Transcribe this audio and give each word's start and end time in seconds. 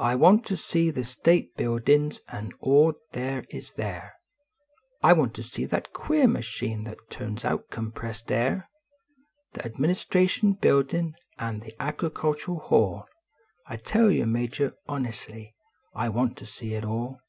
I 0.00 0.16
want 0.16 0.50
Lo 0.50 0.56
sec 0.56 0.92
the 0.92 1.04
state 1.04 1.56
bnildin 1.56 2.14
s 2.14 2.20
an 2.30 2.50
all 2.58 2.94
ther 3.12 3.44
is 3.48 3.70
there, 3.74 4.14
I 5.04 5.12
\vant 5.14 5.34
to 5.36 5.44
see 5.44 5.66
that 5.66 5.92
queer 5.92 6.26
machine 6.26 6.82
that 6.82 6.98
turns 7.10 7.44
ont 7.44 7.70
compressed 7.70 8.32
air, 8.32 8.68
Th 9.54 9.64
Administration 9.64 10.56
Imildin 10.56 11.14
an 11.38 11.60
the 11.60 11.80
Agricultural 11.80 12.58
hall 12.58 13.06
I 13.68 13.76
tell 13.76 14.10
yon, 14.10 14.32
Major, 14.32 14.74
hones 14.88 15.28
ly. 15.28 15.52
I 15.94 16.08
want 16.08 16.36
to 16.38 16.44
see 16.46 16.74
it 16.74 16.84
all. 16.84 17.20